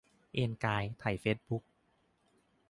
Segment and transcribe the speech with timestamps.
[0.33, 1.63] เอนกายไถเฟซบุ๊ก